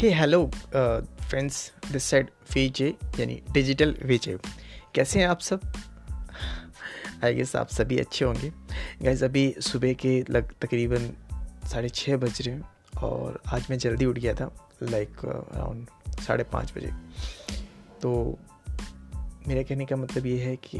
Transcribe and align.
Hey 0.00 0.10
hello 0.14 0.46
friends 0.48 1.56
this 1.92 2.04
side 2.04 2.28
VJ 2.54 2.86
यानी 3.18 3.34
digital 3.52 3.94
वीजे 4.04 4.36
कैसे 4.94 5.18
हैं 5.20 5.26
आप 5.28 5.40
सब? 5.40 5.60
आई 7.24 7.34
गेस 7.34 7.54
आप 7.56 7.68
सभी 7.68 7.98
अच्छे 7.98 8.24
होंगे। 8.24 8.50
गैस 9.02 9.22
अभी 9.22 9.42
सुबह 9.60 9.92
के 9.92 10.24
लग, 10.30 10.52
तकरीबन 10.62 11.10
साढ़े 11.70 11.88
छः 11.88 12.16
बज 12.16 12.40
रहे 12.42 12.54
हैं 12.54 13.00
और 13.02 13.40
आज 13.46 13.66
मैं 13.70 13.78
जल्दी 13.78 14.04
उठ 14.04 14.18
गया 14.18 14.34
था 14.34 14.50
लाइक 14.82 15.24
अराउंड 15.24 15.86
साढ़े 16.20 16.44
पाँच 16.44 16.72
बजे। 16.76 16.92
तो 18.02 18.38
मेरे 19.48 19.64
कहने 19.64 19.86
का 19.86 19.96
मतलब 19.96 20.26
ये 20.26 20.38
है 20.38 20.56
कि 20.56 20.78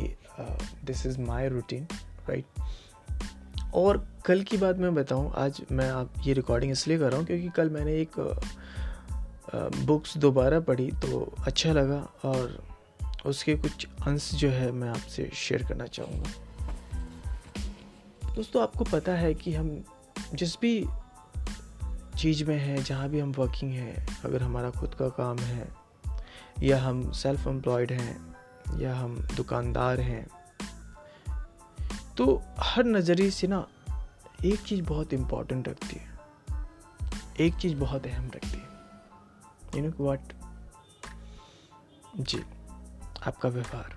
this 0.85 1.07
is 1.07 1.21
my 1.21 1.49
routine 1.49 1.87
right 2.31 3.75
और 3.75 4.07
कल 4.25 4.43
की 4.43 4.57
बात 4.57 4.79
मैं 4.79 4.95
बताऊँ, 4.95 5.33
आज 5.37 5.63
मैं 5.73 5.91
आप 5.91 6.15
ये 6.27 6.33
रिकॉर्डिंग 6.33 6.73
इसलिए 6.73 6.99
कर 6.99 7.11
रहा 7.11 7.19
हूँ 7.19 7.27
क्योंकि 7.27 7.49
कल 7.57 7.71
मैंने 7.71 8.01
एक 8.01 8.19
बुक्स 9.55 10.17
दोबारा 10.17 10.61
पढ़ी 10.61 10.91
तो 10.93 11.35
अच्छा 11.47 11.73
लगा 11.73 12.01
और 12.25 12.63
उसके 13.27 13.55
कुछ 13.57 13.87
अंश 14.07 14.31
जो 14.35 14.49
है 14.51 14.71
मैं 14.73 14.89
आपसे 14.89 15.31
शेयर 15.35 15.63
करना 15.63 15.87
चाहूँगा। 15.87 16.31
दोस्तों, 18.35 18.63
आपको 18.63 18.85
पता 18.85 19.13
है 19.13 19.35
कि 19.35 19.55
हम 19.55 19.85
जिस 20.35 20.57
भी 20.57 20.87
चीज़ 22.19 22.45
में 22.45 22.59
हैं, 22.59 22.85
जहाँ 22.85 23.09
भी 23.09 23.21
हम 23.21 23.33
वर्किंग 23.33 23.73
हैं, 23.73 24.07
अगर 24.25 24.43
हमारा 24.43 24.71
खुद 24.71 24.95
का 24.95 25.09
काम 25.09 25.39
है, 25.39 25.69
या 26.63 26.83
हम 26.83 27.11
सेल्फ 27.13 27.47
एम्प्लॉयड 27.47 27.93
हैं, 27.93 28.35
या 28.79 28.95
हम 28.95 29.17
दुकानदार 29.37 30.01
हैं 30.01 30.27
तो 32.17 32.43
हर 32.59 32.85
नज़रिए 32.85 33.31
से 33.31 33.47
ना 33.47 33.67
एक 34.45 34.61
चीज़ 34.61 34.83
बहुत 34.83 35.13
इम्पोर्टेंट 35.13 35.69
रखती 35.69 35.97
है। 35.97 36.09
एक 37.41 37.55
चीज़ 37.55 37.75
बहुत 37.77 38.07
अहम 38.07 38.27
रखती 38.27 38.59
है। 38.59 38.80
यू 39.77 39.83
नो 39.83 40.05
व्हाट 40.05 40.33
जी, 42.17 42.43
आपका 43.27 43.49
व्यवहार। 43.49 43.97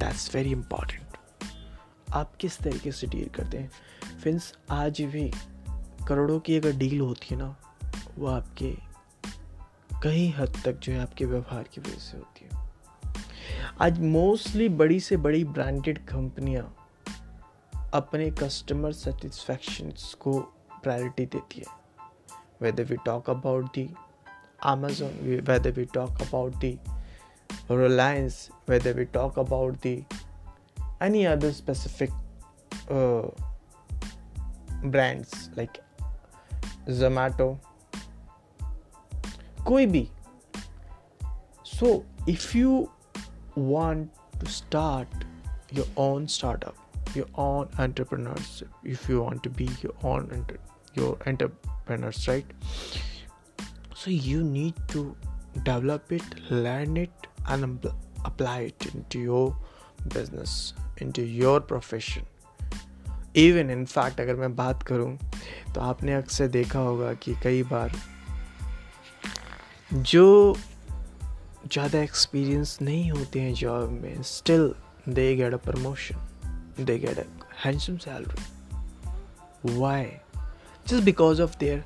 दैट्स 0.00 0.34
वेरी 0.34 0.52
इंपॉर्टेंट 0.52 1.16
आप 2.12 2.36
किस 2.36 2.58
तरीके 2.58 2.92
से 2.92 3.06
डील 3.06 3.28
करते 3.28 3.58
हैं? 3.58 3.70
फ्रेंड्स 4.20 4.54
आज 4.70 5.00
भी 5.00 5.30
करोड़ों 6.08 6.40
की 6.40 6.56
अगर 6.56 6.72
डील 6.72 7.00
होती 7.00 7.26
है 7.30 7.36
ना, 7.36 7.56
वो 8.18 8.26
आपके 8.26 8.76
कहीं 10.02 10.32
हद 10.32 10.62
तक 10.64 10.72
जो 10.72 10.92
है 10.92 11.00
आपके 11.00 11.24
व्यवहार 11.24 11.62
की 11.62 11.80
वजह 11.80 11.98
से 11.98 12.16
होती 12.16 12.44
है। 12.44 12.66
आज 13.80 14.00
मोस्टली 14.00 14.68
बड़ी 14.68 15.00
से 15.00 15.16
बड़ी 15.16 15.44
ब्रांडेड 15.44 16.06
कंपनियाँ 16.06 16.76
अपने 17.94 18.30
कस्टमर 18.30 18.92
सेटिस्फैक्शन 18.92 19.92
को 20.20 20.40
प्रायोरिटी 20.82 21.26
देती 21.26 21.58
है। 21.58 21.64
Whether 22.62 22.84
we 22.84 22.96
talk 22.96 23.30
about 23.30 23.64
the 23.64 23.94
amazon 24.62 25.10
whether 25.44 25.70
we 25.72 25.86
talk 25.86 26.20
about 26.28 26.60
the 26.60 26.78
reliance 27.68 28.50
whether 28.66 28.92
we 28.92 29.04
talk 29.06 29.36
about 29.36 29.80
the 29.82 30.02
any 31.00 31.26
other 31.26 31.52
specific 31.52 32.10
uh, 32.90 33.22
brands 34.84 35.50
like 35.56 35.80
zomato 36.88 37.48
koi 39.64 39.86
bhi 39.94 40.04
so 41.62 42.04
if 42.26 42.54
you 42.54 42.90
want 43.56 44.10
to 44.40 44.50
start 44.50 45.08
your 45.72 45.86
own 45.96 46.28
startup 46.28 46.76
your 47.14 47.26
own 47.34 47.66
entrepreneurship 47.84 48.68
if 48.84 49.08
you 49.08 49.20
want 49.22 49.42
to 49.42 49.50
be 49.50 49.68
your 49.82 49.94
own 50.02 50.28
enter- 50.32 50.60
your 50.94 51.16
entrepreneurs 51.26 52.28
right? 52.28 52.52
So 54.06 54.12
you 54.12 54.44
need 54.44 54.74
to 54.86 55.16
develop 55.64 56.12
it, 56.12 56.22
learn 56.48 56.96
it, 56.96 57.10
and 57.48 57.84
apply 58.24 58.58
it 58.60 58.94
into 58.94 59.18
your 59.18 59.56
business, 60.14 60.74
into 60.98 61.22
your 61.22 61.60
profession. 61.60 62.22
Even 63.36 63.84
fact 63.84 64.20
अगर 64.20 64.36
मैं 64.36 64.56
बात 64.56 64.82
करूँ 64.82 65.18
तो 65.74 65.80
आपने 65.80 66.14
अक्सर 66.14 66.48
देखा 66.48 66.78
होगा 66.78 67.12
कि 67.14 67.34
कई 67.42 67.62
बार 67.62 67.92
जो 69.92 70.56
ज़्यादा 71.72 72.02
एक्सपीरियंस 72.02 72.78
नहीं 72.82 73.10
होते 73.10 73.40
हैं 73.40 73.54
जॉब 73.54 73.90
में 73.90 74.22
still 74.22 74.74
they 75.08 75.36
get 75.36 75.54
a 75.54 75.56
promotion 75.56 76.84
they 76.84 76.98
get 76.98 77.18
a 77.18 77.26
handsome 77.64 77.96
salary 77.96 79.78
why 79.78 80.04
just 80.88 81.04
because 81.04 81.42
of 81.42 81.58
their 81.58 81.84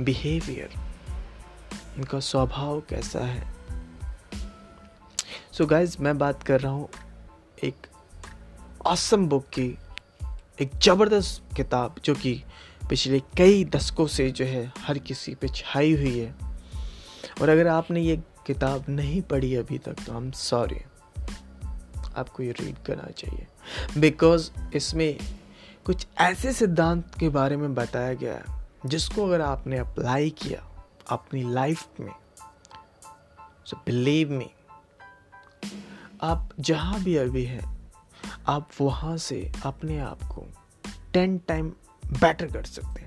behaviour 0.00 0.87
उनका 1.98 2.20
स्वभाव 2.20 2.80
कैसा 2.80 3.20
है? 3.20 3.54
सो 5.52 5.64
so 5.64 5.70
गाइज़ 5.70 5.96
मैं 6.00 6.18
बात 6.18 6.42
कर 6.42 6.60
रहा 6.60 6.72
हूँ 6.72 6.88
एक 7.64 7.86
ऑसम 8.86 9.26
बुक 9.26 9.44
की, 9.48 9.78
एक 10.60 10.70
ज़बरदस्त 10.76 11.56
किताब 11.56 11.94
जो 12.04 12.14
कि 12.14 12.42
पिछले 12.90 13.20
कई 13.36 13.64
दशकों 13.64 14.06
से 14.06 14.30
जो 14.30 14.44
है 14.44 14.72
हर 14.78 14.98
किसी 14.98 15.34
पे 15.34 15.48
छाई 15.48 15.92
हुई 15.92 16.18
है। 16.18 16.34
और 17.42 17.48
अगर 17.48 17.66
आपने 17.66 18.00
ये 18.00 18.16
किताब 18.46 18.84
नहीं 18.88 19.22
पढ़ी 19.22 19.54
अभी 19.54 19.78
तक 19.78 19.94
तो 20.06 20.12
आई 20.12 20.18
एम 20.18 20.30
सॉरी 20.30 20.80
आपको 22.16 22.42
ये 22.42 22.52
रीड 22.52 22.78
करना 22.86 23.10
चाहिए। 23.10 23.46
बिकॉज़ 24.00 24.50
इसमें 24.74 25.18
कुछ 25.84 26.06
ऐसे 26.18 26.52
सिद्धांत 26.52 27.14
के 27.20 27.28
बारे 27.28 27.56
में 27.56 27.74
बताया 27.74 28.14
गया 28.14 28.34
है, 28.34 28.66
जिसको 28.86 29.26
अगर 29.26 29.40
आपने 29.40 29.78
अप्लाई 29.78 30.30
किया 30.30 30.60
अपनी 31.10 31.42
लाइफ 31.44 32.00
में 32.00 32.12
सो 33.64 33.76
बिलीव 33.86 34.32
मी, 34.32 34.50
आप 36.22 36.48
जहाँ 36.60 37.00
भी 37.00 37.16
अभी 37.16 37.44
हैं, 37.44 37.64
आप 38.48 38.68
वहाँ 38.80 39.16
से 39.18 39.40
अपने 39.66 39.98
आप 40.00 40.22
को 40.24 40.46
टेन 41.12 41.38
टाइम 41.38 41.68
बेटर 42.12 42.46
कर 42.46 42.64
सकते 42.64 43.00
हैं। 43.00 43.06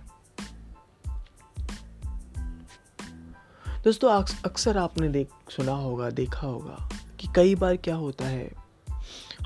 दोस्तों 3.83 4.09
अक्सर 4.45 4.77
आपने 4.77 5.07
देख, 5.09 5.29
सुना 5.49 5.71
होगा, 5.73 6.09
देखा 6.11 6.47
होगा 6.47 6.89
कि 7.19 7.27
कई 7.35 7.55
बार 7.55 7.75
क्या 7.77 7.95
होता 7.95 8.25
है, 8.25 8.51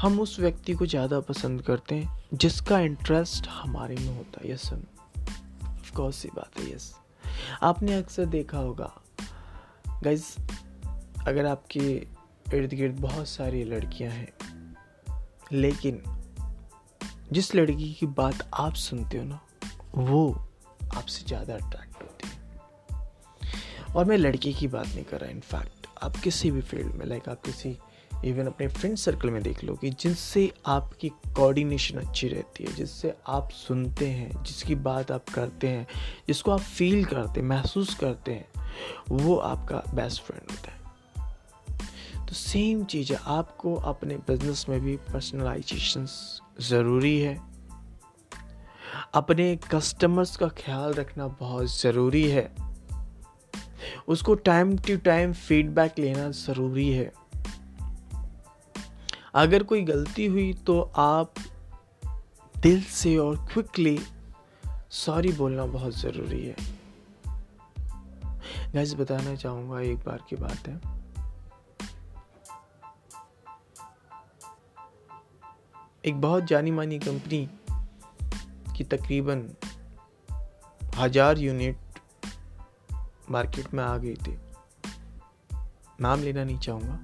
हम 0.02 0.20
उस 0.20 0.40
व्यक्ति 0.40 0.74
को 0.74 0.86
ज़्यादा 0.86 1.20
पसंद 1.22 1.62
करते 1.62 1.96
हैं 1.96 2.28
जिसका 2.34 2.80
इंटरेस्ट 2.80 3.48
हमारे 3.48 3.96
में 3.96 4.16
होता 4.18 4.42
है। 4.44 4.52
यस 4.52 4.62
सर 4.62 4.84
ऑफकोर्स 5.66 6.16
सी 6.16 6.30
बात 6.36 6.60
है 6.60 6.72
यस 6.74 6.94
आपने 7.64 7.94
अक्सर 7.94 8.26
देखा 8.26 8.58
होगा। 8.58 8.92
गाइज़ 10.04 10.26
अगर 11.28 11.46
आपके 11.46 11.80
इर्द 12.54 12.74
गिर्द 12.74 13.00
बहुत 13.00 13.28
सारी 13.28 13.64
लड़कियाँ 13.64 14.12
हैं, 14.12 14.34
लेकिन 15.52 16.02
जिस 17.32 17.56
लड़की 17.56 17.94
की 17.94 18.06
बात 18.06 18.50
आप 18.54 18.74
सुनते 18.74 19.18
हो 19.18 19.24
ना, 19.24 19.40
वो 19.96 20.30
आपसे 20.96 21.26
ज़्यादा 21.26 21.54
अट्रैक्ट 21.54 22.04
होती 22.04 22.28
है। 22.28 23.94
और 23.96 24.06
मैं 24.06 24.18
लड़की 24.18 24.54
की 24.54 24.68
बात 24.68 24.88
नहीं 24.88 25.04
कर 25.04 25.20
रहा 25.20 25.30
इनफैक्ट 25.30 25.88
आप 26.04 26.16
किसी 26.16 26.52
भी 26.52 26.62
फ़ील्ड 26.62 26.96
में 26.96 27.06
लाइक 27.06 27.30
आप 27.30 27.42
किसी 27.42 27.78
इवन 28.26 28.46
अपने 28.46 28.68
फ्रेंड 28.68 28.98
सर्कल 28.98 29.30
में 29.30 29.44
देख 29.44 29.64
लो 29.64 29.74
कि 29.76 29.90
जिनसे 29.90 30.54
आपकी 30.66 31.10
कोऑर्डिनेशन 31.10 31.98
अच्छी 32.00 32.28
रहती 32.28 32.64
है, 32.64 32.74
जिससे 32.74 33.14
आप 33.28 33.50
सुनते 33.50 34.08
हैं, 34.08 34.44
जिसकी 34.44 34.76
बात 34.76 35.12
आप 35.12 35.30
करते 35.30 35.68
हैं, 35.68 35.88
जिसको 36.28 36.52
आप 36.52 36.60
फील 36.60 37.06
करते 37.06 37.40
हैं, 37.40 37.48
महसूस 37.48 37.96
करते 37.96 38.32
हैं, 38.32 38.48
वो 39.10 39.36
आपका 39.36 39.84
बेस्ट 39.94 40.22
फ्रेंड 40.22 40.52
होता 40.52 40.72
है। 40.72 40.86
तो 42.26 42.34
सेम 42.34 42.84
चीज़ 42.84 43.14
है, 43.14 43.20
आपको 43.24 43.76
अपने 43.76 44.18
बिज़नेस 44.18 44.66
में 44.70 44.82
भी 44.82 44.96
पर्सनलाइजेशन 44.96 46.08
ज़रूरी 46.62 47.20
है। 47.20 47.42
अपने 49.14 49.60
कस्टमर्स 49.72 50.38
का 50.38 50.48
ख्याल 50.48 50.94
रखना 50.94 51.28
बहुत 51.28 51.82
ज़रूरी 51.82 52.30
है। 52.30 52.56
उसको 54.08 54.36
टाइम 54.36 54.78
टू 54.78 54.98
टाइम 54.98 55.34
फीडबैक 55.34 56.00
लेना 56.00 56.32
ज़रूरी 56.32 56.92
है। 56.92 57.25
अगर 59.36 59.64
कोई 59.64 59.82
गलती 59.82 60.26
हुई 60.26 60.54
तो 60.68 60.80
आप 60.96 61.34
दिल 62.56 62.82
से 62.82 63.18
और 63.18 63.38
क्विकली 63.54 63.98
सॉरी 64.92 65.32
बोलना 65.32 65.66
बहुत 65.66 65.98
ज़रूरी 65.98 66.46
है। 66.46 66.56
गैस 68.74 68.94
बताना 68.94 69.36
चाहूँगा 69.36 69.82
एक 69.82 69.98
बार 69.98 70.24
की 70.30 70.36
बात 70.36 70.68
है। 70.68 70.80
एक 76.06 76.22
बहुत 76.22 76.44
जानी 76.44 76.72
मानी 76.72 77.00
कंपनी 77.00 77.48
की 78.78 78.84
तकरीबन 78.84 79.50
हज़ार 80.96 81.38
यूनिट 81.38 81.78
मार्केट 83.32 83.74
में 83.74 83.84
आ 83.84 83.98
गई 83.98 84.16
थी। 84.16 84.38
नाम 86.02 86.22
लेना 86.22 86.44
नहीं 86.44 86.60
चाहूँगा। 86.60 87.00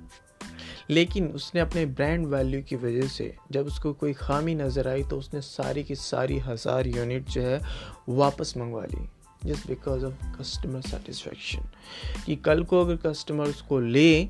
लेकिन 0.89 1.28
उसने 1.28 1.62
अपने 1.62 1.86
ब्रांड 1.86 2.25
वैल्यू 2.25 2.62
की 2.62 2.75
वजह 2.75 3.07
से 3.07 3.36
जब 3.51 3.66
उसको 3.66 3.94
कोई 3.94 4.13
खामी 4.13 4.56
नज़र 4.56 4.88
आई 4.88 5.04
तो 5.04 5.18
उसने 5.18 5.42
सारी 5.42 5.83
की 5.83 5.95
सारी 5.95 6.39
हज़ार 6.39 6.88
यूनिट 6.88 7.30
जो 7.30 7.42
है 7.42 7.62
वापस 8.10 8.54
मंगवा 8.57 8.86
ली 8.86 9.07
just 9.45 9.68
because 9.68 10.06
of 10.06 10.13
customer 10.39 10.81
satisfaction 10.81 11.69
कि 12.25 12.36
कल 12.36 12.63
को 12.63 12.81
अगर 12.86 12.95
कस्टमर 12.95 13.48
उसको 13.48 13.80
ले 13.80 14.30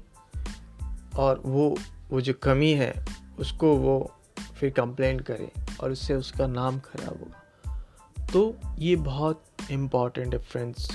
और 1.17 1.41
वो 1.45 1.75
वो 2.11 2.21
जो 2.21 2.33
कमी 2.33 2.71
है, 2.71 3.05
उसको 3.39 3.75
वो 3.75 4.11
फिर 4.59 4.69
कंप्लेंट 4.69 5.21
करे 5.21 5.51
और 5.83 5.91
उससे 5.91 6.13
उसका 6.13 6.47
नाम 6.47 6.79
खराब 6.79 7.19
होगा। 7.19 8.27
तो 8.33 8.55
ये 8.79 8.95
बहुत 8.95 9.43
इंपॉर्टेंट 9.71 10.33
है 10.33 10.39
फ्रेंड्स 10.39 10.89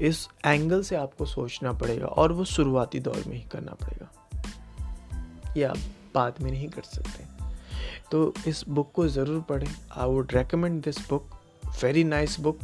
इस 0.00 0.28
एंगल 0.46 0.82
से 0.82 0.96
आपको 0.96 1.26
सोचना 1.26 1.72
पड़ेगा 1.72 2.06
और 2.06 2.32
वो 2.32 2.44
शुरुआती 2.44 3.00
दौर 3.00 3.24
में 3.26 3.36
ही 3.36 3.42
करना 3.52 3.72
पड़ेगा। 3.72 4.23
ये 5.56 5.64
आप 5.64 5.76
बाद 6.14 6.42
में 6.42 6.50
नहीं 6.50 6.68
कर 6.68 6.82
सकते। 6.84 7.32
तो 8.10 8.32
इस 8.48 8.64
बुक 8.68 8.90
को 8.94 9.06
ज़रूर 9.08 9.40
पढ़ें। 9.48 9.74
I 9.92 10.08
would 10.08 10.32
recommend 10.34 10.82
this 10.84 10.98
book 11.08 11.30
very 11.82 12.04
nice 12.04 12.38
book 12.40 12.58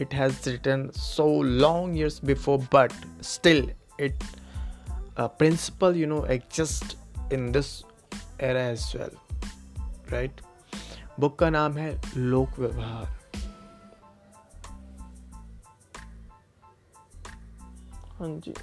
it 0.00 0.14
has 0.14 0.48
written 0.48 0.88
so 0.96 1.42
long 1.42 1.96
years 1.98 2.24
before 2.24 2.58
but 2.74 2.92
still 3.24 3.70
it 4.00 4.24
principle 5.18 5.96
you 5.96 6.06
know 6.06 6.24
exist 6.26 6.96
in 7.32 7.50
this 7.52 7.68
era 8.40 8.68
as 8.68 8.92
well 8.96 9.16
right 10.12 10.40
book 11.20 11.38
का 11.38 11.50
नाम 11.50 11.76
है 11.76 12.00
लोक 12.16 12.58
व्यवहार। 12.58 13.14
हाँ 18.18 18.28
जी। 18.44 18.54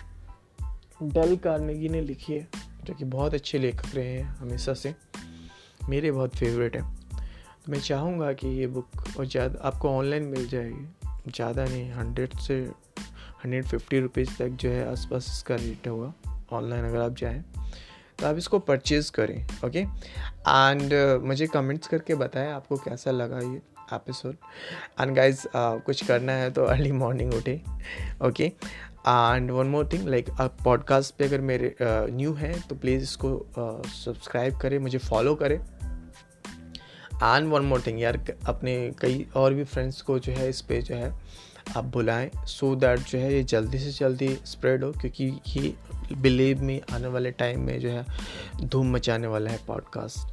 डेल 1.04 1.36
कार्नेगी 1.38 1.90
ने 1.90 2.02
लिखी 2.02 2.34
है। 2.34 2.63
जो 2.84 2.94
कि 2.94 3.06
बहुत 3.06 3.34
अच्छे 3.34 3.60
लेखक 3.60 3.96
रहे 3.96 4.08
हैं 4.08 4.36
हमेशा 4.36 4.74
से। 4.74 4.94
मेरे 5.90 6.12
बहुत 6.12 6.36
फेवरेट 6.36 6.76
हैं। 6.76 6.84
तो 7.66 7.72
मैं 7.72 7.80
चाहूँगा 7.80 8.32
कि 8.34 8.48
ये 8.50 8.68
बुक 8.68 9.04
और 9.20 9.26
ज़्यादा 9.26 9.68
आपको 9.68 9.90
ऑनलाइन 9.90 10.24
मिल 10.24 10.48
जाएगी। 10.48 11.32
ज़्यादा 11.32 11.66
नहीं 11.66 11.92
हंड्रेड 11.92 12.38
से 12.40 12.60
हंड्रेड 13.44 13.66
फिफ्टी 13.66 14.00
रुपीज़ 14.00 14.38
तक 14.38 14.58
जो 14.62 14.70
है 14.70 14.90
आसपास 14.92 15.28
इसका 15.28 15.56
रेट 15.56 15.88
होगा 15.88 16.14
ऑनलाइन 16.52 16.86
अगर 16.86 17.02
आप 17.02 17.16
जाएँ। 17.16 17.44
तो 18.20 18.28
आप 18.28 18.38
इसको 18.38 18.60
परचेज़ 18.60 19.12
करें 19.12 19.46
ओके 19.66 19.80
एंड 19.80 20.94
uh, 20.94 21.24
मुझे 21.26 21.48
कमेंट्स 21.48 21.88
करके 21.88 22.16
बताएँ 22.16 22.52
आपको 22.52 22.78
कैसा 22.78 23.12
लगा 23.12 23.40
ये 23.40 23.62
एपिसोड 23.94 24.36
एंड 25.02 25.16
गाइज़ 25.16 25.44
कुछ 25.56 26.04
करना 26.06 26.34
है 26.34 26.52
तो 26.52 26.66
अर्ली 26.66 26.92
मॉर्निंग 26.92 27.34
उठे 27.34 27.62
okay 28.28 28.52
and 29.08 29.52
one 29.52 29.68
more 29.68 29.90
thing 29.94 30.08
like 30.08 30.30
आप 30.42 30.58
पॉडकास्ट 30.64 31.16
पे 31.16 31.26
अगर 31.26 31.42
मेरे 31.42 31.76
न्यू 31.82 32.34
हैं 32.34 32.60
तो 32.68 32.76
प्लीज़ 32.76 33.04
इसको 33.04 33.32
सब्सक्राइब 33.86 34.58
करें, 34.58 34.78
मुझे 34.80 34.98
फॉलो 34.98 35.36
करें। 35.36 35.56
एंड 37.16 37.48
वन 37.50 37.62
मोर 37.62 37.84
थिंग 37.88 38.02
यार 38.02 38.24
अपने 38.48 38.92
कई 39.02 39.26
और 39.36 39.54
भी 39.54 39.64
फ्रेंड्स 39.64 40.02
को 40.02 40.20
जो 40.20 40.34
है, 40.34 40.50
इस 40.50 40.62
पे 40.62 40.82
जो 40.82 40.96
है, 40.96 41.14
आप 41.78 41.84
बुलाएँ 41.84 42.30
सो 42.38 42.74
so 42.74 42.80
दैट 42.80 43.00
जो 43.00 43.20
है, 43.20 43.34
ये 43.34 43.44
जल्दी 43.44 43.80
से 43.80 43.92
जल्दी 43.92 44.38
स्प्रेड 44.46 44.84
हो, 44.84 44.92
क्योंकि 44.92 45.42
ये 45.48 45.74
बिलीव 46.18 46.62
में 46.64 46.82
आने 46.92 47.08
वाले 47.08 47.32
टाइम 47.32 47.62
में 47.62 47.80
जो 47.80 47.90
है, 47.90 48.06
धूम 48.62 48.94
मचाने 48.94 49.28
वाला 49.28 49.52
है 49.52 49.60
पॉडकास्ट 49.68 50.33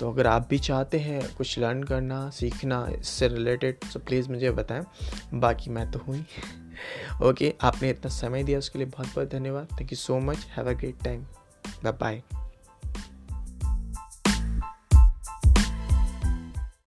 तो 0.00 0.10
अगर 0.12 0.26
आप 0.26 0.46
भी 0.50 0.58
चाहते 0.58 0.98
हैं 0.98 1.34
कुछ 1.34 1.58
लर्न 1.58 1.82
करना, 1.82 2.30
सीखना, 2.30 2.86
इससे 3.00 3.28
रिलेटेड 3.28 3.78
तो 3.92 4.00
प्लीज़ 4.00 4.28
मुझे 4.28 4.50
बताएँ। 4.50 4.84
बाकी 5.34 5.70
मैं 5.70 5.90
तो 5.90 5.98
हूँ 5.98 6.16
ही। 6.16 6.24
ओके 7.28 7.54
आपने 7.62 7.90
इतना 7.90 8.10
समय 8.10 8.44
दिया, 8.44 8.58
उसके 8.58 8.78
लिए 8.78 8.88
बहुत 8.88 9.06
बहुत 9.06 9.30
धन्यवाद। 9.30 9.68
Thank 9.80 9.92
you 9.92 9.96
so 9.96 10.18
much 10.20 10.46
have 10.56 10.70
a 10.70 10.72
great 10.72 11.02
time 11.04 11.22
bye 11.84 11.92
bye 11.92 12.22